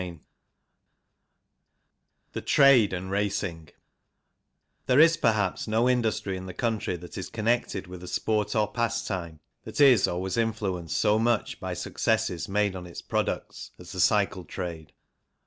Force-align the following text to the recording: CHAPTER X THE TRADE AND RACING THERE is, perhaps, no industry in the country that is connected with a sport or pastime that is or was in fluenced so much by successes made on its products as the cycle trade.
CHAPTER 0.01 0.15
X 0.15 0.21
THE 2.33 2.41
TRADE 2.41 2.91
AND 2.93 3.11
RACING 3.11 3.69
THERE 4.87 4.99
is, 4.99 5.15
perhaps, 5.15 5.67
no 5.67 5.87
industry 5.87 6.35
in 6.35 6.47
the 6.47 6.55
country 6.55 6.95
that 6.95 7.19
is 7.19 7.29
connected 7.29 7.85
with 7.85 8.01
a 8.01 8.07
sport 8.07 8.55
or 8.55 8.71
pastime 8.73 9.41
that 9.63 9.79
is 9.79 10.07
or 10.07 10.19
was 10.19 10.37
in 10.37 10.53
fluenced 10.53 10.89
so 10.97 11.19
much 11.19 11.59
by 11.59 11.75
successes 11.75 12.49
made 12.49 12.75
on 12.75 12.87
its 12.87 13.03
products 13.03 13.69
as 13.77 13.91
the 13.91 13.99
cycle 13.99 14.43
trade. 14.43 14.91